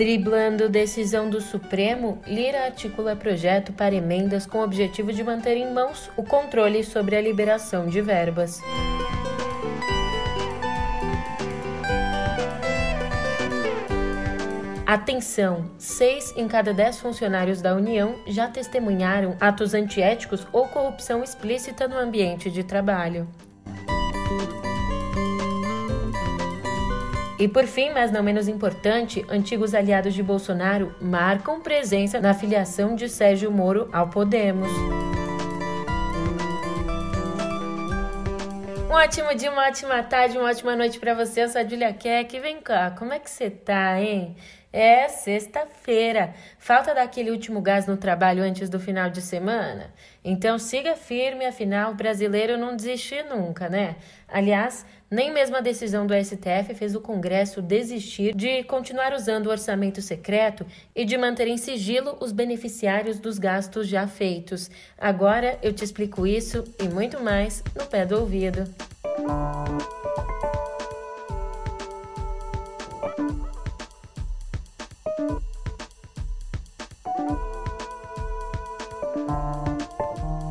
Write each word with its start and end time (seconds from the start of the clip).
Driblando 0.00 0.66
decisão 0.70 1.28
do 1.28 1.42
Supremo, 1.42 2.22
Lira 2.26 2.64
articula 2.64 3.14
projeto 3.14 3.70
para 3.70 3.94
emendas 3.94 4.46
com 4.46 4.56
o 4.56 4.64
objetivo 4.64 5.12
de 5.12 5.22
manter 5.22 5.58
em 5.58 5.70
mãos 5.74 6.10
o 6.16 6.22
controle 6.22 6.82
sobre 6.82 7.16
a 7.16 7.20
liberação 7.20 7.86
de 7.86 8.00
verbas. 8.00 8.62
Atenção! 14.86 15.70
Seis 15.76 16.32
em 16.34 16.48
cada 16.48 16.72
dez 16.72 16.98
funcionários 16.98 17.60
da 17.60 17.74
União 17.74 18.14
já 18.26 18.48
testemunharam 18.48 19.36
atos 19.38 19.74
antiéticos 19.74 20.46
ou 20.50 20.66
corrupção 20.66 21.22
explícita 21.22 21.86
no 21.86 21.98
ambiente 21.98 22.50
de 22.50 22.64
trabalho. 22.64 23.28
E 27.40 27.48
por 27.48 27.66
fim, 27.66 27.88
mas 27.88 28.12
não 28.12 28.22
menos 28.22 28.48
importante, 28.48 29.24
antigos 29.26 29.74
aliados 29.74 30.12
de 30.12 30.22
Bolsonaro 30.22 30.94
marcam 31.00 31.58
presença 31.58 32.20
na 32.20 32.34
filiação 32.34 32.94
de 32.94 33.08
Sérgio 33.08 33.50
Moro 33.50 33.88
ao 33.94 34.10
Podemos. 34.10 34.70
Um 38.90 38.92
ótimo 38.92 39.34
dia, 39.34 39.50
uma 39.50 39.68
ótima 39.68 40.02
tarde, 40.02 40.36
uma 40.36 40.50
ótima 40.50 40.76
noite 40.76 41.00
para 41.00 41.14
você. 41.14 41.44
Eu 41.44 41.48
sou 41.48 41.62
a 41.62 41.64
Julia 41.64 41.94
Keck. 41.94 42.38
Vem 42.40 42.60
cá, 42.60 42.90
como 42.90 43.14
é 43.14 43.18
que 43.18 43.30
você 43.30 43.48
tá, 43.48 43.98
hein? 43.98 44.36
É 44.72 45.08
sexta-feira. 45.08 46.32
Falta 46.56 46.94
daquele 46.94 47.32
último 47.32 47.60
gás 47.60 47.86
no 47.86 47.96
trabalho 47.96 48.42
antes 48.42 48.68
do 48.68 48.78
final 48.78 49.10
de 49.10 49.20
semana? 49.20 49.92
Então 50.24 50.60
siga 50.60 50.94
firme, 50.94 51.44
afinal, 51.44 51.90
o 51.90 51.94
brasileiro 51.94 52.56
não 52.56 52.76
desiste 52.76 53.20
nunca, 53.24 53.68
né? 53.68 53.96
Aliás, 54.28 54.86
nem 55.10 55.32
mesmo 55.32 55.56
a 55.56 55.60
decisão 55.60 56.06
do 56.06 56.14
STF 56.14 56.72
fez 56.74 56.94
o 56.94 57.00
Congresso 57.00 57.60
desistir 57.60 58.32
de 58.32 58.62
continuar 58.62 59.12
usando 59.12 59.46
o 59.46 59.50
orçamento 59.50 60.00
secreto 60.00 60.64
e 60.94 61.04
de 61.04 61.18
manter 61.18 61.48
em 61.48 61.56
sigilo 61.56 62.16
os 62.20 62.30
beneficiários 62.30 63.18
dos 63.18 63.40
gastos 63.40 63.88
já 63.88 64.06
feitos. 64.06 64.70
Agora 64.96 65.58
eu 65.62 65.72
te 65.72 65.82
explico 65.82 66.24
isso 66.28 66.62
e 66.78 66.84
muito 66.84 67.18
mais 67.18 67.64
no 67.76 67.86
pé 67.86 68.06
do 68.06 68.20
ouvido. 68.20 68.72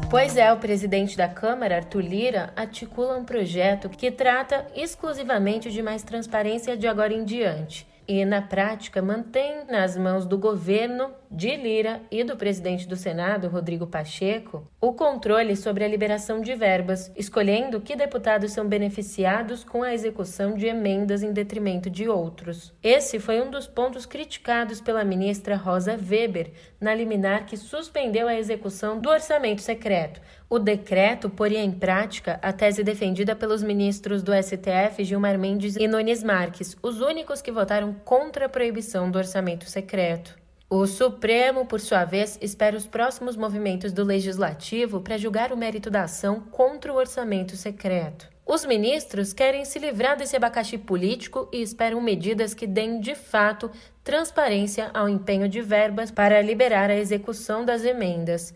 Pois 0.09 0.35
é, 0.35 0.51
o 0.51 0.57
presidente 0.57 1.15
da 1.15 1.27
Câmara, 1.27 1.75
Arthur 1.75 2.01
Lira, 2.01 2.51
articula 2.55 3.15
um 3.15 3.23
projeto 3.23 3.87
que 3.89 4.09
trata 4.09 4.65
exclusivamente 4.75 5.69
de 5.69 5.83
mais 5.83 6.01
transparência 6.01 6.75
de 6.75 6.87
agora 6.87 7.13
em 7.13 7.23
diante 7.23 7.88
e, 8.09 8.25
na 8.25 8.41
prática, 8.41 9.03
mantém 9.03 9.65
nas 9.69 9.95
mãos 9.95 10.25
do 10.25 10.35
governo 10.35 11.11
de 11.29 11.55
Lira 11.55 12.01
e 12.09 12.23
do 12.23 12.35
presidente 12.35 12.87
do 12.87 12.95
Senado, 12.95 13.47
Rodrigo 13.47 13.85
Pacheco, 13.85 14.67
o 14.81 14.93
controle 14.93 15.55
sobre 15.55 15.83
a 15.83 15.87
liberação 15.87 16.41
de 16.41 16.55
verbas, 16.55 17.11
escolhendo 17.15 17.79
que 17.79 17.95
deputados 17.95 18.51
são 18.51 18.67
beneficiados 18.67 19.63
com 19.63 19.83
a 19.83 19.93
execução 19.93 20.55
de 20.55 20.65
emendas 20.65 21.21
em 21.21 21.31
detrimento 21.31 21.87
de 21.87 22.09
outros. 22.09 22.73
Esse 22.81 23.19
foi 23.19 23.39
um 23.41 23.51
dos 23.51 23.67
pontos 23.67 24.07
criticados 24.07 24.81
pela 24.81 25.03
ministra 25.03 25.55
Rosa 25.55 25.95
Weber 25.95 26.51
na 26.81 26.95
liminar 26.95 27.45
que 27.45 27.55
suspendeu 27.55 28.27
a 28.27 28.35
execução 28.35 28.99
do 28.99 29.07
orçamento 29.07 29.61
secreto. 29.61 30.19
O 30.51 30.57
decreto 30.57 31.29
poria 31.29 31.59
em 31.59 31.71
prática 31.71 32.39
a 32.41 32.51
tese 32.51 32.83
defendida 32.83 33.35
pelos 33.35 33.61
ministros 33.61 34.23
do 34.23 34.31
STF 34.33 35.03
Gilmar 35.03 35.37
Mendes 35.37 35.75
e 35.75 35.87
Nunes 35.87 36.23
Marques, 36.23 36.75
os 36.81 37.01
únicos 37.01 37.39
que 37.39 37.51
votaram 37.51 37.93
contra 38.03 38.47
a 38.47 38.49
proibição 38.49 39.11
do 39.11 39.19
orçamento 39.19 39.69
secreto. 39.69 40.35
O 40.67 40.87
Supremo, 40.87 41.67
por 41.67 41.79
sua 41.79 42.03
vez, 42.03 42.35
espera 42.41 42.75
os 42.75 42.87
próximos 42.87 43.35
movimentos 43.35 43.93
do 43.93 44.03
Legislativo 44.03 45.01
para 45.01 45.19
julgar 45.19 45.53
o 45.53 45.57
mérito 45.57 45.91
da 45.91 46.05
ação 46.05 46.39
contra 46.39 46.91
o 46.91 46.95
orçamento 46.95 47.55
secreto. 47.55 48.27
Os 48.43 48.65
ministros 48.65 49.33
querem 49.33 49.63
se 49.65 49.77
livrar 49.77 50.17
desse 50.17 50.35
abacaxi 50.35 50.79
político 50.79 51.47
e 51.53 51.61
esperam 51.61 52.01
medidas 52.01 52.55
que 52.55 52.65
deem, 52.65 52.99
de 52.99 53.13
fato, 53.13 53.69
transparência 54.03 54.89
ao 54.95 55.07
empenho 55.07 55.47
de 55.47 55.61
verbas 55.61 56.09
para 56.09 56.41
liberar 56.41 56.89
a 56.89 56.95
execução 56.95 57.63
das 57.63 57.83
emendas. 57.85 58.51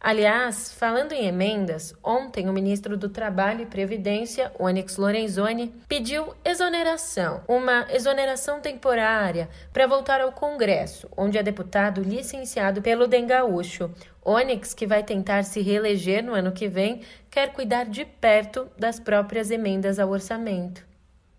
Aliás, 0.00 0.72
falando 0.72 1.12
em 1.12 1.26
emendas, 1.26 1.94
ontem 2.04 2.48
o 2.48 2.52
ministro 2.52 2.96
do 2.96 3.08
Trabalho 3.08 3.62
e 3.62 3.66
Previdência, 3.66 4.52
Onyx 4.58 4.98
Lorenzoni, 4.98 5.74
pediu 5.88 6.34
exoneração, 6.44 7.42
uma 7.48 7.86
exoneração 7.90 8.60
temporária, 8.60 9.48
para 9.72 9.86
voltar 9.86 10.20
ao 10.20 10.32
Congresso, 10.32 11.08
onde 11.16 11.38
é 11.38 11.42
deputado 11.42 12.02
licenciado 12.02 12.82
pelo 12.82 13.08
DEM 13.08 13.26
Gaúcho. 13.26 13.90
Onyx, 14.24 14.74
que 14.74 14.86
vai 14.86 15.02
tentar 15.02 15.44
se 15.44 15.60
reeleger 15.60 16.22
no 16.22 16.34
ano 16.34 16.52
que 16.52 16.68
vem, 16.68 17.00
quer 17.30 17.52
cuidar 17.52 17.86
de 17.86 18.04
perto 18.04 18.68
das 18.78 19.00
próprias 19.00 19.50
emendas 19.50 19.98
ao 19.98 20.10
orçamento. 20.10 20.86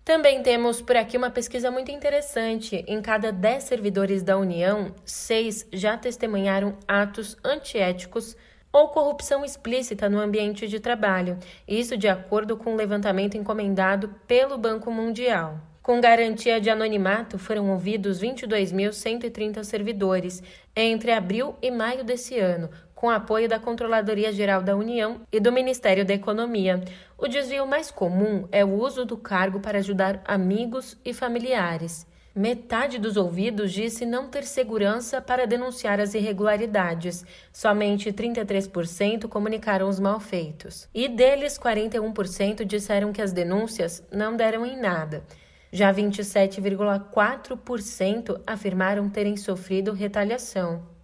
Também 0.08 0.42
temos 0.42 0.82
por 0.82 0.96
aqui 0.96 1.18
uma 1.18 1.30
pesquisa 1.30 1.70
muito 1.70 1.92
interessante. 1.92 2.82
Em 2.88 3.02
cada 3.02 3.30
10 3.30 3.62
servidores 3.64 4.24
da 4.24 4.38
União, 4.38 4.96
seis 5.04 5.68
já 5.72 5.98
testemunharam 5.98 6.78
atos 6.88 7.36
antiéticos 7.44 8.34
ou 8.78 8.90
corrupção 8.90 9.44
explícita 9.44 10.08
no 10.08 10.20
ambiente 10.20 10.68
de 10.68 10.80
trabalho, 10.80 11.38
isso 11.68 11.98
de 11.98 12.08
acordo 12.08 12.56
com 12.56 12.70
o 12.70 12.74
um 12.74 12.76
levantamento 12.76 13.36
encomendado 13.36 14.14
pelo 14.28 14.58
Banco 14.58 14.92
Mundial. 14.92 15.60
Com 15.82 16.00
garantia 16.00 16.62
de 16.62 16.70
anonimato, 16.70 17.40
foram 17.40 17.72
ouvidos 17.72 18.22
22.130 18.22 19.64
servidores 19.64 20.44
entre 20.76 21.12
abril 21.12 21.56
e 21.62 21.72
maio 21.72 22.04
desse 22.04 22.38
ano, 22.38 22.70
com 22.94 23.10
apoio 23.10 23.48
da 23.50 23.60
Controladoria 23.60 24.32
Geral 24.32 24.62
da 24.62 24.76
União 24.76 25.22
e 25.32 25.40
do 25.40 25.52
Ministério 25.52 26.06
da 26.06 26.14
Economia. 26.14 26.84
O 27.18 27.28
desvio 27.28 27.66
mais 27.66 27.90
comum 27.90 28.48
é 28.52 28.64
o 28.64 28.74
uso 28.74 29.06
do 29.06 29.18
cargo 29.18 29.60
para 29.60 29.80
ajudar 29.80 30.22
amigos 30.26 30.98
e 31.04 31.14
familiares. 31.14 32.07
Metade 32.38 33.00
dos 33.00 33.18
ouvidos 33.18 33.74
disse 33.74 34.06
não 34.06 34.28
ter 34.28 34.44
segurança 34.44 35.20
para 35.20 35.48
denunciar 35.48 36.00
as 36.00 36.14
irregularidades. 36.14 37.26
Somente 37.52 38.14
33% 38.14 39.28
comunicaram 39.28 39.90
os 39.90 40.00
malfeitos. 40.00 40.88
E 40.94 41.08
deles, 41.08 41.58
41% 41.58 42.64
disseram 42.64 43.12
que 43.12 43.24
as 43.24 43.34
denúncias 43.34 44.04
não 44.12 44.38
deram 44.38 44.64
em 44.64 44.80
nada. 44.80 45.24
Já 45.72 45.92
27,4% 45.92 48.40
afirmaram 48.46 49.10
terem 49.10 49.36
sofrido 49.36 49.92
retaliação. 49.92 50.96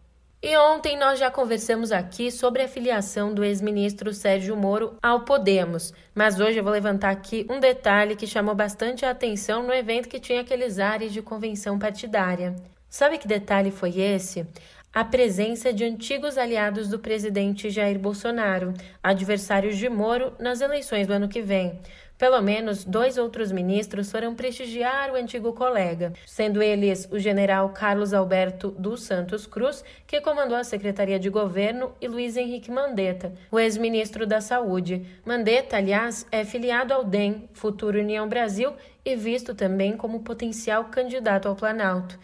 E 0.46 0.58
ontem 0.58 0.98
nós 0.98 1.20
já 1.20 1.32
conversamos 1.32 1.90
aqui 1.94 2.30
sobre 2.30 2.62
a 2.62 2.68
filiação 2.68 3.34
do 3.34 3.46
ex-ministro 3.46 4.14
Sérgio 4.14 4.58
Moro 4.58 4.98
ao 5.02 5.22
Podemos, 5.22 5.94
mas 6.14 6.38
hoje 6.38 6.58
eu 6.58 6.64
vou 6.66 6.74
levantar 6.74 7.12
aqui 7.12 7.48
um 7.50 7.62
detalhe 7.62 8.14
que 8.14 8.28
chamou 8.28 8.54
bastante 8.54 9.06
a 9.06 9.12
atenção 9.12 9.64
no 9.64 9.74
evento 9.74 10.10
que 10.10 10.20
tinha 10.20 10.42
aqueles 10.42 10.80
ares 10.80 11.14
de 11.14 11.22
convenção 11.22 11.80
partidária. 11.80 12.58
Sabe 12.90 13.18
que 13.20 13.26
detalhe 13.26 13.72
foi 13.72 13.98
esse? 14.02 14.46
A 14.94 15.06
presença 15.06 15.72
de 15.72 15.86
antigos 15.86 16.38
aliados 16.38 16.90
do 16.90 17.00
presidente 17.00 17.70
Jair 17.70 17.98
Bolsonaro, 17.98 18.74
adversários 19.02 19.78
de 19.78 19.88
Moro 19.88 20.34
nas 20.38 20.60
eleições 20.60 21.08
do 21.08 21.14
ano 21.14 21.30
que 21.30 21.42
vem. 21.42 21.80
Pelo 22.18 22.42
menos 22.42 22.86
dois 22.86 23.18
outros 23.18 23.52
ministros 23.52 24.12
foram 24.12 24.36
prestigiar 24.36 25.12
o 25.12 25.16
antigo 25.16 25.52
colega, 25.52 26.14
sendo 26.26 26.62
eles 26.62 27.08
o 27.12 27.18
general 27.18 27.70
Carlos 27.70 28.14
Alberto 28.14 28.70
dos 28.72 29.04
Santos 29.04 29.48
Cruz, 29.48 29.84
que 30.06 30.22
comandou 30.22 30.56
a 30.56 30.64
Secretaria 30.64 31.20
de 31.20 31.30
Governo, 31.30 31.92
e 32.00 32.08
Luiz 32.08 32.38
Henrique 32.38 32.72
Mandetta, 32.72 33.34
o 33.52 33.60
ex-ministro 33.60 34.28
da 34.28 34.40
Saúde. 34.40 35.06
Mandetta, 35.26 35.78
aliás, 35.78 36.26
é 36.32 36.46
filiado 36.46 36.94
ao 36.94 37.04
DEM, 37.04 37.50
Futuro 37.52 38.00
União 38.00 38.28
Brasil, 38.30 38.74
e 39.04 39.16
visto 39.16 39.54
também 39.54 39.98
como 39.98 40.24
potencial 40.24 40.86
candidato 40.86 41.48
ao 41.48 41.56
Planalto. 41.56 42.18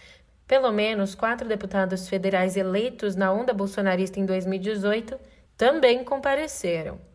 Pelo 0.47 0.71
menos 0.71 1.13
quatro 1.13 1.47
deputados 1.47 2.07
federais 2.07 2.55
eleitos 2.55 3.15
na 3.15 3.31
onda 3.31 3.53
bolsonarista 3.53 4.19
em 4.19 4.25
2018 4.25 5.19
também 5.57 6.03
compareceram. 6.03 7.08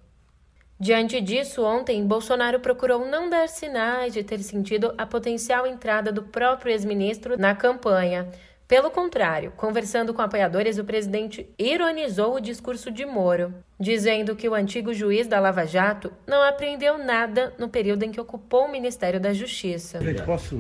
Diante 0.79 1.21
disso, 1.21 1.63
ontem, 1.63 2.05
Bolsonaro 2.05 2.59
procurou 2.59 3.07
não 3.07 3.31
dar 3.31 3.49
sinais 3.49 4.13
de 4.13 4.25
ter 4.25 4.41
sentido 4.41 4.93
a 4.99 5.07
potencial 5.07 5.67
entrada 5.67 6.11
do 6.11 6.23
próprio 6.23 6.73
ex-ministro 6.73 7.39
na 7.39 7.55
campanha. 7.55 8.29
Pelo 8.67 8.91
contrário, 8.91 9.53
conversando 9.57 10.13
com 10.13 10.23
apoiadores, 10.23 10.79
o 10.79 10.85
presidente 10.85 11.47
ironizou 11.59 12.35
o 12.35 12.41
discurso 12.41 12.91
de 12.91 13.05
Moro, 13.05 13.55
dizendo 13.79 14.35
que 14.35 14.49
o 14.49 14.55
antigo 14.55 14.93
juiz 14.93 15.27
da 15.27 15.39
Lava 15.39 15.65
Jato 15.65 16.11
não 16.27 16.43
aprendeu 16.43 16.99
nada 16.99 17.53
no 17.59 17.69
período 17.69 18.05
em 18.05 18.11
que 18.11 18.21
ocupou 18.21 18.65
o 18.65 18.73
Ministério 18.73 19.21
da 19.21 19.33
Justiça. 19.35 20.01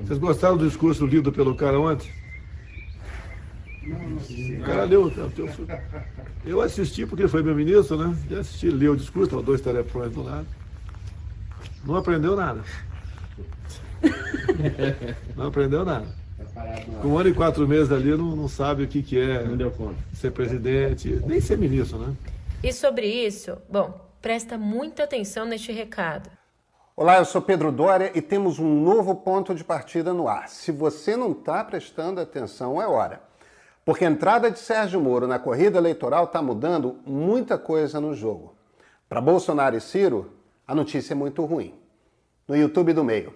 Vocês 0.04 0.18
gostaram 0.18 0.56
do 0.56 0.68
discurso 0.68 1.06
lido 1.06 1.32
pelo 1.32 1.56
cara 1.56 1.80
ontem? 1.80 2.08
O 4.60 4.64
cara 4.64 4.84
leu. 4.84 5.12
Eu 6.44 6.60
assisti 6.60 7.06
porque 7.06 7.28
foi 7.28 7.42
meu 7.42 7.54
ministro, 7.54 7.96
né? 7.96 8.16
Eu 8.30 8.40
assisti, 8.40 8.70
leu 8.70 8.92
o 8.92 8.96
discurso, 8.96 9.26
estava 9.26 9.42
dois 9.42 9.60
telefones 9.60 10.12
do 10.12 10.22
lado. 10.22 10.46
Não 11.84 11.96
aprendeu 11.96 12.34
nada. 12.34 12.62
Não 15.36 15.46
aprendeu 15.46 15.84
nada. 15.84 16.06
Com 17.02 17.08
um 17.08 17.18
ano 17.18 17.28
e 17.30 17.34
quatro 17.34 17.66
meses 17.66 17.90
ali, 17.90 18.16
não, 18.16 18.36
não 18.36 18.48
sabe 18.48 18.84
o 18.84 18.88
que, 18.88 19.02
que 19.02 19.18
é 19.18 19.44
ser 20.12 20.30
presidente, 20.30 21.20
nem 21.26 21.40
ser 21.40 21.58
ministro, 21.58 21.98
né? 21.98 22.14
E 22.62 22.72
sobre 22.72 23.06
isso, 23.06 23.56
bom, 23.68 24.00
presta 24.22 24.56
muita 24.56 25.04
atenção 25.04 25.46
neste 25.46 25.72
recado. 25.72 26.30
Olá, 26.96 27.18
eu 27.18 27.24
sou 27.24 27.42
Pedro 27.42 27.72
Dória 27.72 28.12
e 28.14 28.22
temos 28.22 28.60
um 28.60 28.82
novo 28.82 29.16
ponto 29.16 29.52
de 29.52 29.64
partida 29.64 30.14
no 30.14 30.28
ar. 30.28 30.48
Se 30.48 30.70
você 30.70 31.16
não 31.16 31.32
está 31.32 31.64
prestando 31.64 32.20
atenção, 32.20 32.80
é 32.80 32.86
hora. 32.86 33.20
Porque 33.84 34.04
a 34.04 34.08
entrada 34.08 34.50
de 34.50 34.58
Sérgio 34.58 35.00
Moro 35.00 35.26
na 35.26 35.38
corrida 35.38 35.78
eleitoral 35.78 36.24
está 36.24 36.40
mudando 36.40 36.98
muita 37.04 37.58
coisa 37.58 38.00
no 38.00 38.14
jogo. 38.14 38.54
Para 39.08 39.20
Bolsonaro 39.20 39.76
e 39.76 39.80
Ciro, 39.80 40.32
a 40.66 40.74
notícia 40.74 41.12
é 41.12 41.14
muito 41.14 41.44
ruim. 41.44 41.74
No 42.48 42.56
YouTube 42.56 42.92
do 42.94 43.04
Meio. 43.04 43.34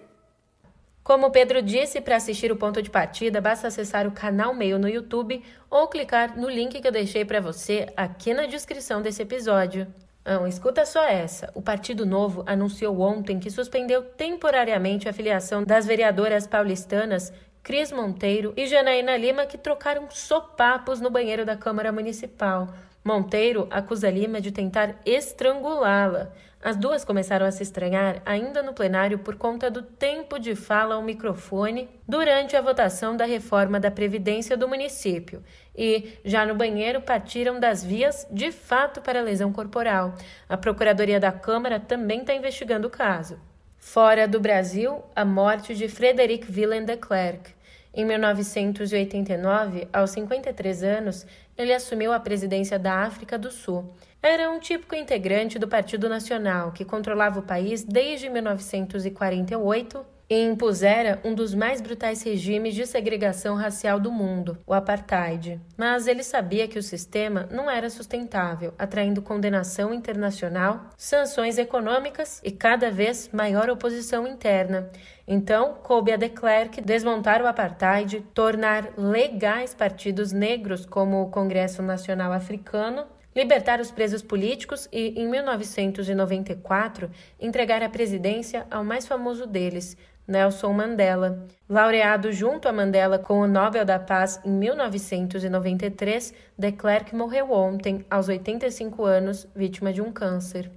Como 1.03 1.31
Pedro 1.31 1.61
disse, 1.61 2.01
para 2.01 2.15
assistir 2.15 2.51
o 2.51 2.55
ponto 2.55 2.81
de 2.81 2.89
partida, 2.89 3.41
basta 3.41 3.67
acessar 3.67 4.07
o 4.07 4.11
canal 4.11 4.53
Meio 4.53 4.77
no 4.77 4.87
YouTube 4.87 5.43
ou 5.69 5.87
clicar 5.87 6.37
no 6.37 6.49
link 6.49 6.79
que 6.79 6.87
eu 6.87 6.91
deixei 6.91 7.23
para 7.23 7.39
você 7.39 7.87
aqui 7.95 8.33
na 8.33 8.45
descrição 8.45 9.01
desse 9.01 9.21
episódio. 9.21 9.87
Não, 10.25 10.45
escuta 10.45 10.85
só 10.85 11.03
essa. 11.03 11.49
O 11.55 11.61
Partido 11.61 12.05
Novo 12.05 12.43
anunciou 12.45 12.99
ontem 12.99 13.39
que 13.39 13.49
suspendeu 13.49 14.03
temporariamente 14.03 15.09
a 15.09 15.13
filiação 15.13 15.63
das 15.63 15.87
vereadoras 15.87 16.45
paulistanas 16.45 17.33
Cris 17.63 17.91
Monteiro 17.91 18.53
e 18.55 18.65
Janaína 18.65 19.15
Lima, 19.17 19.45
que 19.45 19.57
trocaram 19.57 20.09
sopapos 20.09 20.99
no 20.99 21.09
banheiro 21.09 21.45
da 21.45 21.55
Câmara 21.55 21.91
Municipal. 21.91 22.67
Monteiro 23.03 23.67
acusa 23.69 24.09
Lima 24.09 24.41
de 24.41 24.51
tentar 24.51 24.95
estrangulá-la. 25.05 26.33
As 26.61 26.75
duas 26.75 27.05
começaram 27.05 27.45
a 27.45 27.51
se 27.51 27.63
estranhar 27.63 28.21
ainda 28.25 28.61
no 28.61 28.73
plenário 28.73 29.19
por 29.19 29.35
conta 29.37 29.71
do 29.71 29.81
tempo 29.81 30.37
de 30.37 30.55
fala 30.55 30.95
ao 30.95 31.01
microfone 31.01 31.89
durante 32.05 32.57
a 32.57 32.61
votação 32.61 33.15
da 33.15 33.23
reforma 33.23 33.79
da 33.79 33.89
Previdência 33.89 34.57
do 34.57 34.67
município 34.67 35.41
e, 35.73 36.19
já 36.25 36.45
no 36.45 36.55
banheiro, 36.55 37.01
partiram 37.01 37.59
das 37.59 37.81
vias 37.81 38.27
de 38.29 38.51
fato 38.51 38.99
para 38.99 39.21
lesão 39.21 39.53
corporal. 39.53 40.13
A 40.49 40.57
Procuradoria 40.57 41.19
da 41.19 41.31
Câmara 41.31 41.79
também 41.79 42.21
está 42.21 42.33
investigando 42.33 42.87
o 42.87 42.91
caso. 42.91 43.39
Fora 43.79 44.27
do 44.27 44.41
Brasil, 44.41 45.01
a 45.15 45.23
morte 45.23 45.73
de 45.73 45.87
Frederic 45.87 46.51
Willem 46.51 46.83
de 46.83 46.97
Klerk. 46.97 47.55
Em 47.93 48.05
1989, 48.05 49.87
aos 49.91 50.11
53 50.11 50.83
anos, 50.83 51.25
ele 51.57 51.73
assumiu 51.73 52.11
a 52.11 52.19
presidência 52.19 52.77
da 52.77 52.95
África 53.03 53.37
do 53.37 53.49
Sul. 53.49 53.89
Era 54.21 54.51
um 54.51 54.59
típico 54.59 54.93
integrante 54.93 55.57
do 55.57 55.67
Partido 55.67 56.09
Nacional, 56.09 56.71
que 56.73 56.85
controlava 56.85 57.39
o 57.39 57.43
país 57.43 57.81
desde 57.81 58.29
1948 58.29 60.05
e 60.29 60.39
impusera 60.39 61.19
um 61.23 61.33
dos 61.33 61.55
mais 61.55 61.81
brutais 61.81 62.21
regimes 62.21 62.75
de 62.75 62.85
segregação 62.85 63.55
racial 63.55 63.99
do 63.99 64.11
mundo, 64.11 64.57
o 64.67 64.73
apartheid. 64.73 65.59
Mas 65.75 66.05
ele 66.05 66.21
sabia 66.21 66.67
que 66.67 66.77
o 66.77 66.83
sistema 66.83 67.47
não 67.51 67.69
era 67.69 67.89
sustentável, 67.89 68.73
atraindo 68.77 69.21
condenação 69.21 69.91
internacional, 69.91 70.91
sanções 70.95 71.57
econômicas 71.57 72.39
e 72.43 72.51
cada 72.51 72.91
vez 72.91 73.29
maior 73.33 73.69
oposição 73.69 74.27
interna. 74.27 74.91
Então, 75.27 75.75
coube 75.81 76.11
a 76.11 76.17
de 76.17 76.29
Klerk 76.29 76.81
desmontar 76.81 77.41
o 77.41 77.47
apartheid, 77.47 78.21
tornar 78.33 78.91
legais 78.97 79.73
partidos 79.73 80.31
negros 80.31 80.85
como 80.85 81.23
o 81.23 81.29
Congresso 81.29 81.81
Nacional 81.81 82.31
Africano 82.31 83.05
libertar 83.35 83.79
os 83.79 83.91
presos 83.91 84.21
políticos 84.21 84.89
e, 84.91 85.19
em 85.19 85.27
1994, 85.29 87.09
entregar 87.39 87.83
a 87.83 87.89
presidência 87.89 88.65
ao 88.69 88.83
mais 88.83 89.07
famoso 89.07 89.45
deles, 89.45 89.95
Nelson 90.29 90.71
Mandela. 90.71 91.47
Laureado 91.67 92.31
junto 92.31 92.69
a 92.69 92.71
Mandela 92.71 93.17
com 93.17 93.39
o 93.39 93.47
Nobel 93.47 93.83
da 93.83 93.97
Paz 93.97 94.39
em 94.45 94.51
1993, 94.51 96.33
de 96.55 96.71
Klerk 96.71 97.15
morreu 97.15 97.51
ontem, 97.51 98.05
aos 98.09 98.27
85 98.27 99.03
anos, 99.03 99.47
vítima 99.55 99.91
de 99.91 100.01
um 100.01 100.11
câncer. 100.11 100.69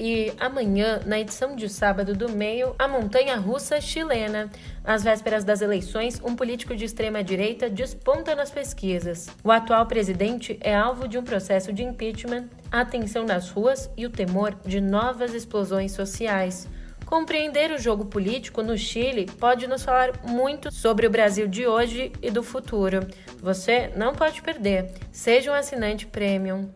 E 0.00 0.32
amanhã, 0.38 1.00
na 1.04 1.18
edição 1.18 1.56
de 1.56 1.68
sábado 1.68 2.14
do 2.14 2.30
meio, 2.30 2.72
a 2.78 2.86
montanha 2.86 3.36
russa 3.36 3.80
chilena. 3.80 4.48
Às 4.84 5.02
vésperas 5.02 5.42
das 5.42 5.60
eleições, 5.60 6.20
um 6.24 6.36
político 6.36 6.76
de 6.76 6.84
extrema-direita 6.84 7.68
desponta 7.68 8.34
nas 8.34 8.48
pesquisas. 8.48 9.28
O 9.42 9.50
atual 9.50 9.86
presidente 9.86 10.56
é 10.60 10.72
alvo 10.72 11.08
de 11.08 11.18
um 11.18 11.24
processo 11.24 11.72
de 11.72 11.82
impeachment, 11.82 12.48
a 12.70 12.84
tensão 12.84 13.24
nas 13.24 13.50
ruas 13.50 13.90
e 13.96 14.06
o 14.06 14.10
temor 14.10 14.54
de 14.64 14.80
novas 14.80 15.34
explosões 15.34 15.90
sociais. 15.92 16.68
Compreender 17.08 17.70
o 17.70 17.78
jogo 17.78 18.04
político 18.04 18.62
no 18.62 18.76
Chile 18.76 19.24
pode 19.40 19.66
nos 19.66 19.82
falar 19.82 20.20
muito 20.26 20.70
sobre 20.70 21.06
o 21.06 21.10
Brasil 21.10 21.48
de 21.48 21.66
hoje 21.66 22.12
e 22.20 22.30
do 22.30 22.42
futuro. 22.42 23.00
Você 23.40 23.90
não 23.96 24.14
pode 24.14 24.42
perder. 24.42 24.92
Seja 25.10 25.50
um 25.50 25.54
assinante 25.54 26.06
premium. 26.06 26.68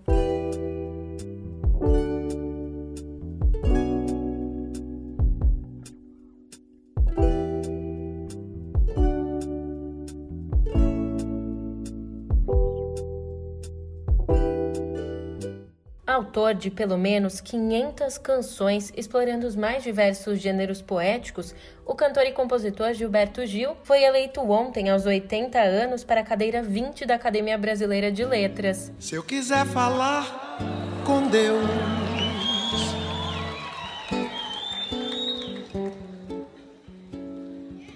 Autor 16.23 16.55
de 16.55 16.71
pelo 16.71 16.97
menos 16.97 17.41
500 17.41 18.17
canções 18.19 18.93
explorando 18.97 19.47
os 19.47 19.57
mais 19.57 19.83
diversos 19.83 20.41
gêneros 20.41 20.81
poéticos, 20.81 21.53
o 21.85 21.95
cantor 21.95 22.25
e 22.25 22.33
compositor 22.33 22.95
Gilberto 22.95 23.45
Gil 23.45 23.77
foi 23.83 24.05
eleito 24.05 24.41
ontem, 24.41 24.89
aos 24.89 25.05
80 25.05 25.59
anos, 25.61 26.05
para 26.05 26.21
a 26.21 26.25
cadeira 26.25 26.63
20 26.63 27.05
da 27.05 27.17
Academia 27.17 27.59
Brasileira 27.59 28.11
de 28.11 28.25
Letras. 28.25 28.93
Se 29.01 29.17
eu 29.17 29.23
quiser 29.23 29.67
falar 29.67 30.59
com 31.05 31.27
Deus. 31.27 31.67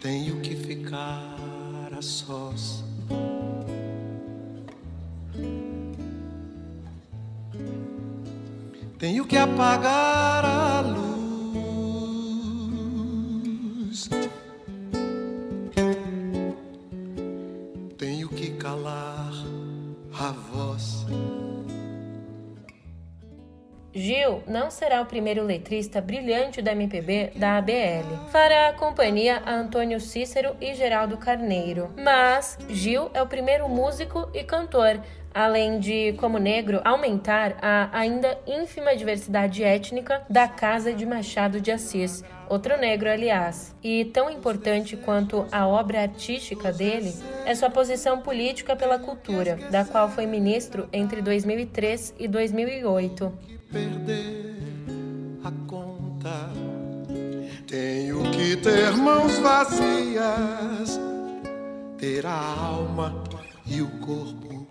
Tenho 0.01 0.41
que 0.41 0.57
ficar 0.57 1.37
a 1.97 2.03
sós. 2.03 2.85
Tenho 8.99 9.27
que 9.27 9.37
apagar 9.37 10.43
a 10.45 10.66
Gil 24.27 24.43
não 24.47 24.71
será 24.71 25.01
o 25.01 25.07
primeiro 25.07 25.45
letrista 25.45 26.01
brilhante 26.01 26.61
da 26.61 26.73
MPB 26.73 27.33
da 27.37 27.59
ABL. 27.59 28.29
Fará 28.33 28.69
a 28.69 28.73
companhia 28.73 29.41
a 29.47 29.55
Antônio 29.55 30.01
Cícero 30.01 30.57
e 30.61 30.75
Geraldo 30.75 31.17
Carneiro. 31.17 31.91
Mas 31.97 32.59
Gil 32.69 33.09
é 33.15 33.23
o 33.23 33.27
primeiro 33.27 33.69
músico 33.69 34.29
e 34.35 34.43
cantor 34.43 35.01
além 35.37 35.79
de, 35.79 36.15
como 36.15 36.39
negro, 36.39 36.81
aumentar 36.83 37.59
a 37.61 37.91
ainda 37.93 38.39
ínfima 38.47 38.97
diversidade 38.97 39.63
étnica 39.63 40.23
da 40.31 40.49
Casa 40.49 40.95
de 40.95 41.05
Machado 41.05 41.61
de 41.61 41.71
Assis, 41.71 42.25
outro 42.49 42.79
negro, 42.79 43.11
aliás. 43.11 43.77
E 43.85 44.07
tão 44.07 44.31
importante 44.31 44.97
quanto 44.97 45.47
a 45.53 45.69
obra 45.69 46.01
artística 46.01 46.73
dele 46.73 47.13
é 47.45 47.55
sua 47.55 47.69
posição 47.69 48.23
política 48.23 48.75
pela 48.75 48.99
cultura, 48.99 49.59
da 49.71 49.85
qual 49.85 50.09
foi 50.09 50.25
ministro 50.25 50.89
entre 50.91 51.21
2003 51.21 52.15
e 52.19 52.27
2008. 52.27 53.56
Perder 53.71 54.57
a 55.45 55.51
conta. 55.67 56.51
Tenho 57.67 58.31
que 58.31 58.57
ter 58.57 58.93
mãos 58.93 59.39
vazias, 59.39 61.01
ter 61.99 62.25
a 62.27 62.37
alma 62.37 63.23
e 63.67 63.83
o 63.83 63.89
corpo 64.01 64.67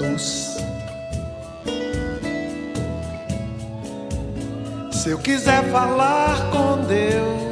luz. 0.00 0.56
Se 4.92 5.10
eu 5.10 5.18
quiser 5.18 5.64
falar 5.70 6.50
com 6.50 6.84
Deus, 6.86 7.50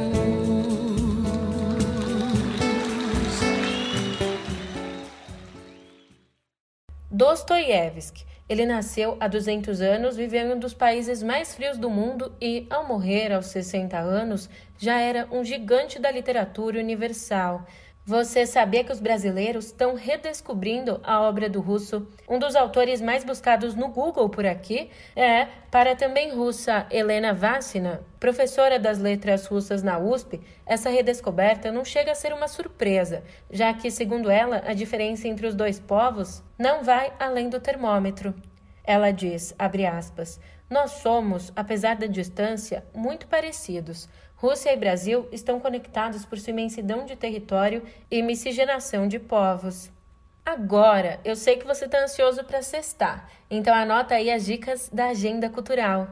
Dostoiévski. 7.11 8.28
Ele 8.49 8.65
nasceu 8.65 9.15
há 9.19 9.27
200 9.27 9.79
anos, 9.79 10.17
viveu 10.17 10.47
em 10.47 10.53
um 10.53 10.59
dos 10.59 10.73
países 10.73 11.21
mais 11.21 11.53
frios 11.53 11.77
do 11.77 11.87
mundo 11.87 12.33
e, 12.41 12.65
ao 12.67 12.87
morrer 12.87 13.31
aos 13.31 13.45
60 13.45 13.95
anos, 13.99 14.49
já 14.75 14.99
era 14.99 15.27
um 15.31 15.43
gigante 15.43 15.99
da 15.99 16.09
literatura 16.09 16.79
universal. 16.79 17.63
Você 18.09 18.47
sabia 18.47 18.83
que 18.83 18.91
os 18.91 18.99
brasileiros 18.99 19.65
estão 19.67 19.93
redescobrindo 19.93 20.99
a 21.03 21.21
obra 21.21 21.47
do 21.47 21.61
russo? 21.61 22.07
Um 22.27 22.39
dos 22.39 22.55
autores 22.55 22.99
mais 23.01 23.23
buscados 23.23 23.75
no 23.75 23.89
Google 23.89 24.27
por 24.29 24.47
aqui 24.47 24.89
é, 25.15 25.45
para 25.69 25.95
também 25.95 26.33
russa 26.33 26.87
Helena 26.89 27.35
Vassina, 27.35 28.01
professora 28.19 28.79
das 28.79 28.97
letras 28.97 29.45
russas 29.45 29.83
na 29.83 29.99
USP, 29.99 30.41
essa 30.65 30.89
redescoberta 30.89 31.71
não 31.71 31.85
chega 31.85 32.11
a 32.11 32.15
ser 32.15 32.33
uma 32.33 32.47
surpresa, 32.47 33.23
já 33.51 33.71
que, 33.75 33.91
segundo 33.91 34.31
ela, 34.31 34.63
a 34.65 34.73
diferença 34.73 35.27
entre 35.27 35.45
os 35.45 35.53
dois 35.53 35.79
povos 35.79 36.41
não 36.57 36.83
vai 36.83 37.13
além 37.19 37.47
do 37.47 37.59
termômetro. 37.59 38.33
Ela 38.83 39.11
diz, 39.11 39.53
abre 39.55 39.85
aspas, 39.85 40.39
nós 40.67 40.91
somos, 40.93 41.51
apesar 41.55 41.95
da 41.95 42.05
distância, 42.05 42.83
muito 42.91 43.27
parecidos. 43.27 44.09
Rússia 44.41 44.71
e 44.71 44.77
Brasil 44.77 45.27
estão 45.33 45.59
conectados 45.59 46.23
por 46.23 46.39
sua 46.39 46.51
imensidão 46.51 47.05
de 47.05 47.13
território 47.17 47.83
e 48.09 48.21
miscigenação 48.21 49.05
de 49.05 49.19
povos. 49.19 49.91
Agora, 50.45 51.19
eu 51.25 51.35
sei 51.35 51.57
que 51.57 51.67
você 51.67 51.83
está 51.83 52.01
ansioso 52.01 52.45
para 52.45 52.61
sextar, 52.61 53.29
então 53.51 53.75
anota 53.75 54.15
aí 54.15 54.31
as 54.31 54.45
dicas 54.45 54.89
da 54.93 55.07
agenda 55.07 55.49
cultural. 55.49 56.07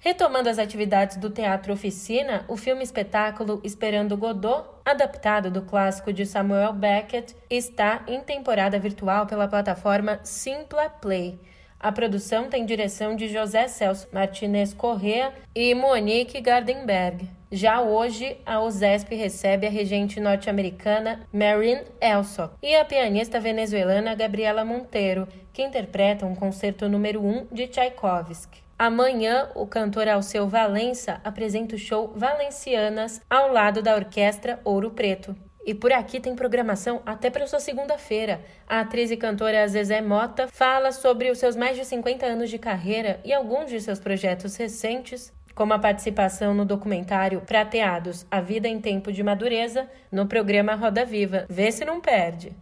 Retomando 0.00 0.48
as 0.48 0.58
atividades 0.58 1.18
do 1.18 1.30
Teatro 1.30 1.72
Oficina, 1.72 2.44
o 2.48 2.56
filme 2.56 2.82
espetáculo 2.82 3.60
Esperando 3.62 4.16
Godot, 4.16 4.68
adaptado 4.84 5.48
do 5.48 5.62
clássico 5.62 6.12
de 6.12 6.26
Samuel 6.26 6.72
Beckett, 6.72 7.36
está 7.48 8.02
em 8.08 8.20
temporada 8.20 8.76
virtual 8.80 9.24
pela 9.24 9.46
plataforma 9.46 10.18
Simpla 10.24 10.90
Play. 10.90 11.38
A 11.80 11.92
produção 11.92 12.48
tem 12.48 12.66
direção 12.66 13.14
de 13.14 13.28
José 13.28 13.68
Celso 13.68 14.08
Martinez 14.12 14.74
Correa 14.74 15.32
e 15.54 15.72
Monique 15.76 16.40
Gardenberg. 16.40 17.30
Já 17.52 17.80
hoje, 17.80 18.36
a 18.44 18.60
USESP 18.60 19.14
recebe 19.14 19.64
a 19.64 19.70
regente 19.70 20.18
norte-americana 20.18 21.20
Marin 21.32 21.78
Elsop 22.00 22.56
e 22.60 22.74
a 22.74 22.84
pianista 22.84 23.38
venezuelana 23.38 24.16
Gabriela 24.16 24.64
Monteiro, 24.64 25.28
que 25.52 25.62
interpreta 25.62 26.26
um 26.26 26.34
concerto 26.34 26.88
número 26.88 27.24
1 27.24 27.46
de 27.52 27.68
Tchaikovsky. 27.68 28.60
Amanhã, 28.76 29.48
o 29.54 29.64
cantor 29.64 30.08
Alceu 30.08 30.48
Valença 30.48 31.20
apresenta 31.24 31.76
o 31.76 31.78
show 31.78 32.12
Valencianas 32.14 33.20
ao 33.30 33.52
lado 33.52 33.82
da 33.82 33.94
orquestra 33.94 34.60
Ouro 34.64 34.90
Preto. 34.90 35.34
E 35.68 35.74
por 35.74 35.92
aqui 35.92 36.18
tem 36.18 36.34
programação 36.34 37.02
até 37.04 37.28
para 37.28 37.46
sua 37.46 37.60
segunda-feira. 37.60 38.40
A 38.66 38.80
atriz 38.80 39.10
e 39.10 39.18
cantora 39.18 39.68
Zezé 39.68 40.00
Mota 40.00 40.48
fala 40.48 40.92
sobre 40.92 41.30
os 41.30 41.36
seus 41.36 41.54
mais 41.54 41.76
de 41.76 41.84
50 41.84 42.24
anos 42.24 42.48
de 42.48 42.56
carreira 42.56 43.20
e 43.22 43.34
alguns 43.34 43.68
de 43.68 43.78
seus 43.78 43.98
projetos 43.98 44.56
recentes, 44.56 45.30
como 45.54 45.74
a 45.74 45.78
participação 45.78 46.54
no 46.54 46.64
documentário 46.64 47.42
Prateados 47.42 48.24
A 48.30 48.40
Vida 48.40 48.66
em 48.66 48.80
Tempo 48.80 49.12
de 49.12 49.22
Madureza, 49.22 49.86
no 50.10 50.26
programa 50.26 50.74
Roda 50.74 51.04
Viva. 51.04 51.44
Vê 51.50 51.70
se 51.70 51.84
não 51.84 52.00
perde. 52.00 52.56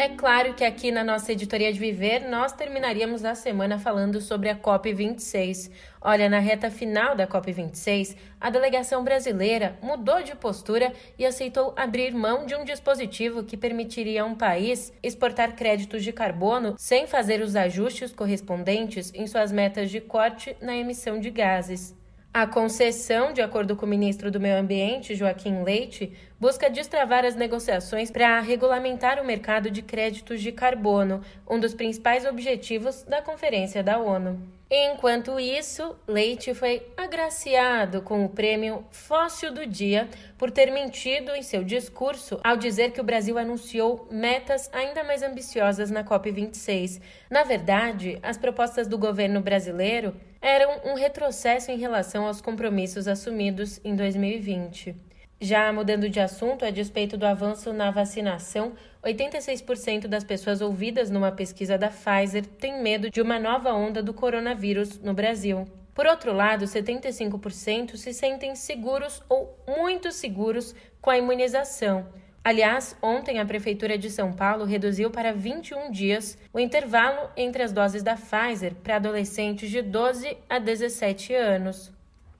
É 0.00 0.08
claro 0.08 0.54
que 0.54 0.64
aqui 0.64 0.90
na 0.90 1.04
nossa 1.04 1.30
editoria 1.30 1.70
de 1.70 1.78
Viver 1.78 2.20
nós 2.26 2.54
terminaríamos 2.54 3.22
a 3.22 3.34
semana 3.34 3.78
falando 3.78 4.18
sobre 4.18 4.48
a 4.48 4.56
COP26. 4.56 5.70
Olha, 6.00 6.26
na 6.26 6.38
reta 6.38 6.70
final 6.70 7.14
da 7.14 7.26
COP26, 7.26 8.16
a 8.40 8.48
delegação 8.48 9.04
brasileira 9.04 9.78
mudou 9.82 10.22
de 10.22 10.34
postura 10.34 10.90
e 11.18 11.26
aceitou 11.26 11.74
abrir 11.76 12.14
mão 12.14 12.46
de 12.46 12.54
um 12.54 12.64
dispositivo 12.64 13.44
que 13.44 13.58
permitiria 13.58 14.22
a 14.22 14.24
um 14.24 14.34
país 14.34 14.90
exportar 15.02 15.54
créditos 15.54 16.02
de 16.02 16.14
carbono 16.14 16.76
sem 16.78 17.06
fazer 17.06 17.42
os 17.42 17.54
ajustes 17.54 18.10
correspondentes 18.10 19.12
em 19.14 19.26
suas 19.26 19.52
metas 19.52 19.90
de 19.90 20.00
corte 20.00 20.56
na 20.62 20.74
emissão 20.74 21.20
de 21.20 21.28
gases. 21.28 21.99
A 22.32 22.46
concessão, 22.46 23.32
de 23.32 23.42
acordo 23.42 23.74
com 23.74 23.84
o 23.84 23.88
ministro 23.88 24.30
do 24.30 24.38
Meio 24.38 24.56
Ambiente, 24.56 25.16
Joaquim 25.16 25.64
Leite, 25.64 26.12
busca 26.38 26.70
destravar 26.70 27.24
as 27.24 27.34
negociações 27.34 28.08
para 28.08 28.38
regulamentar 28.38 29.20
o 29.20 29.26
mercado 29.26 29.68
de 29.68 29.82
créditos 29.82 30.40
de 30.40 30.52
carbono, 30.52 31.22
um 31.48 31.58
dos 31.58 31.74
principais 31.74 32.24
objetivos 32.24 33.02
da 33.02 33.20
Conferência 33.20 33.82
da 33.82 33.98
ONU. 33.98 34.40
Enquanto 34.70 35.40
isso, 35.40 35.96
Leite 36.06 36.54
foi 36.54 36.86
agraciado 36.96 38.00
com 38.00 38.24
o 38.24 38.28
prêmio 38.28 38.84
Fóssil 38.92 39.52
do 39.52 39.66
Dia 39.66 40.08
por 40.38 40.52
ter 40.52 40.70
mentido 40.70 41.32
em 41.32 41.42
seu 41.42 41.64
discurso 41.64 42.38
ao 42.44 42.56
dizer 42.56 42.92
que 42.92 43.00
o 43.00 43.04
Brasil 43.04 43.36
anunciou 43.36 44.06
metas 44.08 44.70
ainda 44.72 45.02
mais 45.02 45.24
ambiciosas 45.24 45.90
na 45.90 46.04
COP26. 46.04 47.02
Na 47.28 47.42
verdade, 47.42 48.20
as 48.22 48.38
propostas 48.38 48.86
do 48.86 48.96
governo 48.96 49.40
brasileiro 49.40 50.14
eram 50.40 50.80
um 50.84 50.94
retrocesso 50.94 51.70
em 51.70 51.78
relação 51.78 52.26
aos 52.26 52.40
compromissos 52.40 53.06
assumidos 53.06 53.80
em 53.84 53.94
2020. 53.94 54.96
Já 55.40 55.72
mudando 55.72 56.08
de 56.08 56.20
assunto, 56.20 56.64
a 56.64 56.70
despeito 56.70 57.16
do 57.16 57.24
avanço 57.24 57.72
na 57.72 57.90
vacinação, 57.90 58.72
86% 59.02 60.06
das 60.06 60.22
pessoas 60.22 60.60
ouvidas 60.60 61.10
numa 61.10 61.32
pesquisa 61.32 61.78
da 61.78 61.88
Pfizer 61.88 62.44
têm 62.44 62.82
medo 62.82 63.10
de 63.10 63.22
uma 63.22 63.38
nova 63.38 63.72
onda 63.72 64.02
do 64.02 64.12
coronavírus 64.12 64.98
no 65.00 65.14
Brasil. 65.14 65.66
Por 65.94 66.06
outro 66.06 66.32
lado, 66.32 66.66
75% 66.66 67.96
se 67.96 68.12
sentem 68.12 68.54
seguros 68.54 69.22
ou 69.28 69.58
muito 69.66 70.12
seguros 70.12 70.74
com 71.00 71.10
a 71.10 71.18
imunização. 71.18 72.06
Aliás, 72.42 72.96
ontem 73.02 73.38
a 73.38 73.44
Prefeitura 73.44 73.98
de 73.98 74.08
São 74.08 74.32
Paulo 74.32 74.64
reduziu 74.64 75.10
para 75.10 75.30
21 75.30 75.90
dias 75.90 76.38
o 76.54 76.58
intervalo 76.58 77.28
entre 77.36 77.62
as 77.62 77.70
doses 77.70 78.02
da 78.02 78.16
Pfizer 78.16 78.74
para 78.76 78.96
adolescentes 78.96 79.70
de 79.70 79.82
12 79.82 80.38
a 80.48 80.58
17 80.58 81.34
anos. 81.34 81.92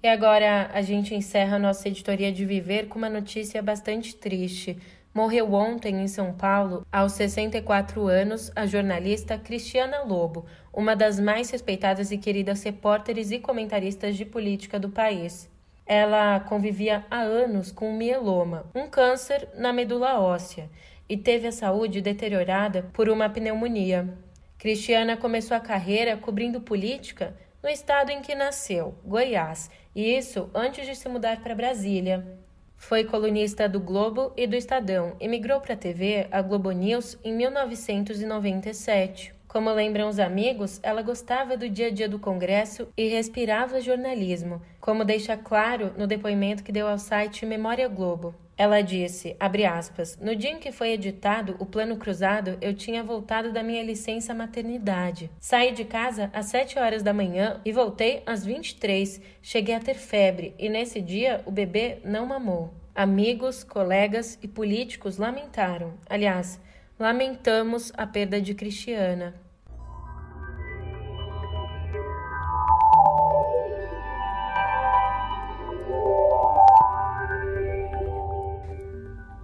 E 0.03 0.09
agora 0.09 0.71
a 0.73 0.81
gente 0.81 1.15
encerra 1.15 1.59
nossa 1.59 1.87
editoria 1.87 2.33
de 2.33 2.47
Viver 2.47 2.89
com 2.89 2.99
uma 2.99 3.11
notícia 3.11 3.61
bastante 3.61 4.17
triste. 4.17 4.79
Morreu 5.13 5.53
ontem 5.53 6.03
em 6.03 6.09
São 6.09 6.33
Paulo, 6.33 6.87
aos 6.91 7.13
64 7.13 8.07
anos, 8.07 8.51
a 8.57 8.65
jornalista 8.65 9.37
Cristiana 9.37 10.03
Lobo, 10.05 10.47
uma 10.73 10.97
das 10.97 11.21
mais 11.21 11.51
respeitadas 11.51 12.11
e 12.11 12.17
queridas 12.17 12.63
repórteres 12.63 13.31
e 13.31 13.39
comentaristas 13.39 14.17
de 14.17 14.25
política 14.25 14.81
do 14.81 14.89
país. 14.89 15.50
Ela 15.93 16.39
convivia 16.39 17.05
há 17.11 17.19
anos 17.19 17.73
com 17.73 17.93
mieloma, 17.93 18.65
um 18.73 18.87
câncer 18.87 19.49
na 19.57 19.73
medula 19.73 20.21
óssea, 20.21 20.71
e 21.09 21.17
teve 21.17 21.49
a 21.49 21.53
saúde 21.53 22.01
deteriorada 22.01 22.89
por 22.93 23.09
uma 23.09 23.29
pneumonia. 23.29 24.17
Cristiana 24.57 25.17
começou 25.17 25.57
a 25.57 25.61
carreira 25.61 26.17
cobrindo 26.17 26.61
política 26.61 27.37
no 27.61 27.69
estado 27.69 28.11
em 28.11 28.23
que 28.23 28.37
nasceu, 28.37 28.95
Goiás, 29.05 29.69
e 29.93 30.17
isso 30.17 30.49
antes 30.55 30.87
de 30.87 30.95
se 30.95 31.09
mudar 31.09 31.43
para 31.43 31.57
Brasília. 31.57 32.39
Foi 32.77 33.03
colunista 33.03 33.69
do 33.69 33.81
Globo 33.81 34.33
e 34.37 34.47
do 34.47 34.55
Estadão 34.55 35.17
e 35.19 35.27
migrou 35.27 35.61
para 35.61 35.75
a 35.75 35.77
TV, 35.77 36.29
a 36.31 36.41
Globo 36.41 36.71
News, 36.71 37.19
em 37.25 37.35
1997. 37.35 39.40
Como 39.51 39.69
lembram 39.73 40.09
os 40.09 40.21
amigos, 40.21 40.79
ela 40.81 41.03
gostava 41.03 41.57
do 41.57 41.69
dia 41.69 41.89
a 41.89 41.91
dia 41.91 42.09
do 42.09 42.21
Congresso 42.21 42.87
e 42.97 43.09
respirava 43.09 43.81
jornalismo, 43.81 44.63
como 44.81 45.05
deixa 45.05 45.37
claro 45.37 45.93
no 45.99 46.07
depoimento 46.07 46.63
que 46.63 46.71
deu 46.71 46.87
ao 46.87 46.97
site 46.97 47.45
Memória 47.45 47.89
Globo. 47.89 48.33
Ela 48.57 48.81
disse, 48.81 49.37
aspas, 49.41 50.17
no 50.21 50.37
dia 50.37 50.53
em 50.53 50.61
que 50.61 50.71
foi 50.71 50.91
editado 50.91 51.57
o 51.59 51.67
Plano 51.67 51.97
Cruzado, 51.97 52.59
eu 52.61 52.73
tinha 52.73 53.03
voltado 53.03 53.53
da 53.53 53.61
minha 53.61 53.83
licença 53.83 54.33
maternidade. 54.33 55.29
Saí 55.41 55.73
de 55.73 55.85
casa 55.85 56.31
às 56.33 56.47
7 56.47 56.79
horas 56.79 57.03
da 57.03 57.13
manhã 57.13 57.61
e 57.65 57.73
voltei 57.73 58.23
às 58.25 58.47
23. 58.47 59.21
Cheguei 59.43 59.75
a 59.75 59.81
ter 59.81 59.95
febre 59.95 60.55
e 60.61 60.69
nesse 60.69 61.01
dia 61.01 61.43
o 61.45 61.51
bebê 61.51 61.99
não 62.05 62.25
mamou. 62.25 62.73
Amigos, 62.95 63.65
colegas 63.65 64.39
e 64.41 64.47
políticos 64.47 65.19
lamentaram. 65.19 65.95
Aliás, 66.09 66.61
Lamentamos 67.01 67.91
a 67.97 68.07
perda 68.07 68.43
de 68.43 68.53
Cristiana. 68.53 69.35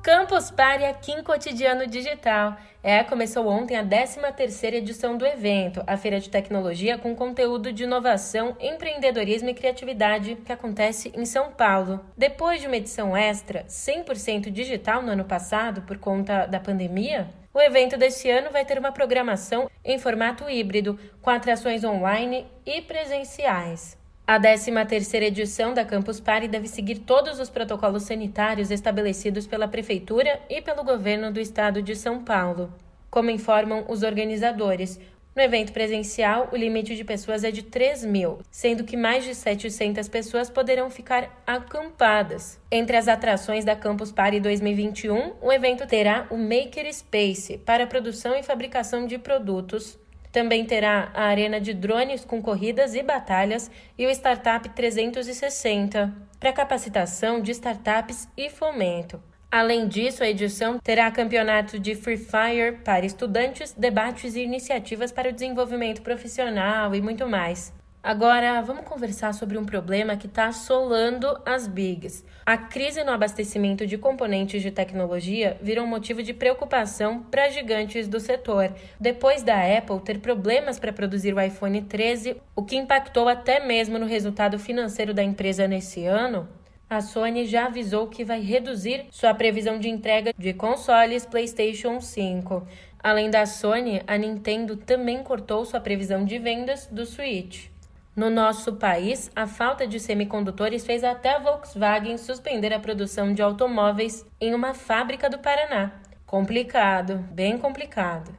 Campus 0.03 0.51
Party 0.51 1.11
em 1.11 1.23
Cotidiano 1.23 1.87
Digital. 1.87 2.59
É, 2.83 3.03
começou 3.03 3.49
ontem 3.49 3.75
a 3.75 3.83
13ª 3.83 4.75
edição 4.75 5.17
do 5.17 5.25
evento, 5.25 5.83
a 5.87 5.97
feira 5.97 6.21
de 6.21 6.29
tecnologia 6.29 6.99
com 6.99 7.17
conteúdo 7.17 7.73
de 7.73 7.85
inovação, 7.85 8.55
empreendedorismo 8.61 9.49
e 9.49 9.55
criatividade, 9.55 10.37
que 10.45 10.53
acontece 10.53 11.11
em 11.17 11.25
São 11.25 11.51
Paulo. 11.53 12.05
Depois 12.19 12.61
de 12.61 12.67
uma 12.67 12.77
edição 12.77 13.17
extra, 13.17 13.65
100% 13.65 14.51
digital 14.51 15.03
no 15.03 15.13
ano 15.13 15.25
passado 15.25 15.81
por 15.83 15.97
conta 15.97 16.45
da 16.45 16.61
pandemia, 16.61 17.29
o 17.57 17.61
evento 17.63 17.97
deste 17.97 18.29
ano 18.29 18.51
vai 18.51 18.67
ter 18.67 18.79
uma 18.79 18.93
programação 18.93 19.71
em 19.83 19.99
formato 19.99 20.45
híbrido, 20.51 20.99
com 21.23 21.31
atrações 21.31 21.85
online 21.85 22.47
e 22.67 22.83
presenciais. 22.83 23.97
A 24.27 24.39
13ª 24.39 25.23
edição 25.23 25.73
da 25.73 25.83
Campus 25.83 26.21
Party 26.21 26.49
deve 26.49 26.69
seguir 26.69 26.97
todos 26.97 27.41
os 27.41 27.49
protocolos 27.49 28.03
sanitários 28.03 28.71
estabelecidos 28.71 29.47
pela 29.47 29.67
Prefeitura 29.67 30.39
e 30.51 30.61
pelo 30.61 30.85
Governo 30.85 31.33
do 31.33 31.41
Estado 31.41 31.81
de 31.81 31.97
São 31.97 32.23
Paulo. 32.23 32.71
Como 33.11 33.31
informam 33.31 33.87
os 33.89 34.03
organizadores, 34.03 35.01
No 35.37 35.43
evento 35.43 35.71
presencial, 35.71 36.49
o 36.51 36.57
limite 36.57 36.97
de 36.97 37.05
pessoas 37.05 37.45
é 37.45 37.51
de 37.51 37.63
3 37.63 38.07
mil, 38.07 38.39
sendo 38.51 38.85
que 38.85 38.97
mais 38.97 39.23
de 39.23 39.35
700 39.35 40.09
pessoas 40.09 40.49
poderão 40.49 40.89
ficar 40.89 41.43
acampadas. 41.47 42.59
Entre 42.73 42.97
as 42.97 43.07
atrações 43.07 43.63
da 43.63 43.77
Campus 43.77 44.11
Party 44.11 44.41
2021, 44.41 45.35
o 45.43 45.53
evento 45.53 45.87
terá 45.87 46.27
o 46.31 46.39
Maker 46.39 46.91
Space 46.91 47.59
para 47.59 47.87
produção 47.87 48.35
e 48.35 48.43
fabricação 48.43 49.07
de 49.07 49.19
produtos. 49.19 49.99
Também 50.33 50.65
terá 50.65 51.11
a 51.13 51.25
arena 51.25 51.61
de 51.61 51.75
drones 51.75 52.25
com 52.25 52.41
corridas 52.41 52.95
e 52.95 53.03
batalhas 53.03 53.71
e 53.99 54.07
o 54.07 54.11
Startup 54.11 54.67
360 54.67 56.15
para 56.41 56.51
capacitação 56.51 57.43
de 57.43 57.51
startups 57.51 58.27
e 58.39 58.49
fomento. 58.49 59.21
Além 59.51 59.87
disso, 59.87 60.23
a 60.23 60.29
edição 60.29 60.79
terá 60.79 61.11
campeonato 61.11 61.79
de 61.79 61.95
Free 61.95 62.17
Fire 62.17 62.79
para 62.85 63.07
estudantes, 63.07 63.73
debates 63.73 64.35
e 64.35 64.41
iniciativas 64.41 65.13
para 65.13 65.31
o 65.31 65.33
desenvolvimento 65.33 66.03
profissional 66.03 66.95
e 66.95 67.01
muito 67.01 67.27
mais. 67.27 67.73
Agora, 68.07 68.61
vamos 68.61 68.85
conversar 68.85 69.35
sobre 69.35 69.59
um 69.59 69.65
problema 69.65 70.17
que 70.17 70.29
está 70.29 70.47
assolando 70.47 71.41
as 71.45 71.67
bigs. 71.67 72.25
A 72.45 72.57
crise 72.57 73.03
no 73.03 73.11
abastecimento 73.11 73.85
de 73.85 73.99
componentes 73.99 74.63
de 74.63 74.71
tecnologia 74.71 75.59
virou 75.61 75.85
motivo 75.89 76.23
de 76.23 76.33
preocupação 76.33 77.25
para 77.25 77.49
gigantes 77.49 78.07
do 78.07 78.21
setor. 78.21 78.73
Depois 79.01 79.43
da 79.43 79.57
Apple 79.77 79.99
ter 80.05 80.21
problemas 80.21 80.79
para 80.79 80.93
produzir 80.93 81.35
o 81.35 81.41
iPhone 81.41 81.83
13, 81.83 82.37
o 82.55 82.63
que 82.63 82.77
impactou 82.77 83.29
até 83.29 83.59
mesmo 83.59 83.99
no 83.99 84.07
resultado 84.07 84.57
financeiro 84.57 85.13
da 85.13 85.25
empresa 85.25 85.67
nesse 85.67 86.05
ano, 86.05 86.49
a 86.89 87.01
Sony 87.01 87.47
já 87.47 87.67
avisou 87.67 88.07
que 88.07 88.25
vai 88.25 88.41
reduzir 88.41 89.07
sua 89.11 89.35
previsão 89.35 89.79
de 89.79 89.89
entrega 89.89 90.33
de 90.37 90.53
consoles 90.53 91.27
PlayStation 91.27 92.01
5. 92.01 92.67
Além 93.03 93.29
da 93.29 93.45
Sony, 93.45 94.03
a 94.07 94.17
Nintendo 94.17 94.77
também 94.77 95.23
cortou 95.23 95.65
sua 95.65 95.81
previsão 95.81 96.25
de 96.25 96.39
vendas 96.39 96.87
do 96.87 97.05
Switch. 97.05 97.69
No 98.15 98.31
nosso 98.31 98.75
país, 98.77 99.31
a 99.37 99.47
falta 99.47 99.87
de 99.87 100.01
semicondutores 100.01 100.87
fez 100.87 101.05
até 101.05 101.35
a 101.35 101.39
Volkswagen 101.39 102.17
suspender 102.17 102.73
a 102.73 102.81
produção 102.81 103.35
de 103.35 103.43
automóveis 103.43 104.25
em 104.41 104.55
uma 104.55 104.73
fábrica 104.73 105.29
do 105.29 105.39
Paraná. 105.39 105.93
Complicado, 106.25 107.19
bem 107.31 107.59
complicado. 107.59 108.35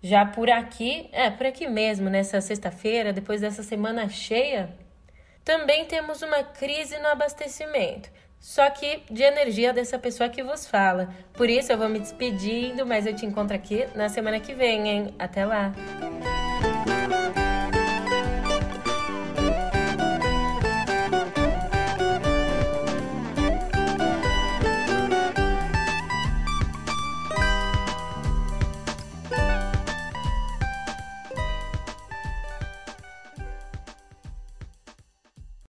Já 0.00 0.24
por 0.24 0.50
aqui, 0.50 1.08
é 1.12 1.30
por 1.30 1.46
aqui 1.46 1.68
mesmo, 1.68 2.08
nessa 2.08 2.40
sexta-feira, 2.40 3.12
depois 3.12 3.40
dessa 3.40 3.62
semana 3.62 4.08
cheia, 4.08 4.70
também 5.44 5.84
temos 5.86 6.22
uma 6.22 6.42
crise 6.42 6.98
no 6.98 7.08
abastecimento, 7.08 8.10
só 8.38 8.68
que 8.70 9.02
de 9.10 9.22
energia 9.22 9.72
dessa 9.72 9.98
pessoa 9.98 10.28
que 10.28 10.42
vos 10.42 10.66
fala. 10.66 11.08
Por 11.34 11.48
isso 11.48 11.72
eu 11.72 11.78
vou 11.78 11.88
me 11.88 11.98
despedindo, 11.98 12.84
mas 12.86 13.06
eu 13.06 13.14
te 13.14 13.26
encontro 13.26 13.54
aqui 13.54 13.86
na 13.94 14.08
semana 14.08 14.40
que 14.40 14.54
vem, 14.54 14.88
hein? 14.88 15.14
Até 15.18 15.44
lá! 15.44 15.72